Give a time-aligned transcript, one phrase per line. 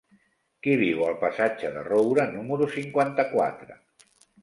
[0.67, 3.83] Qui viu al passatge de Roura número cinquanta-quatre?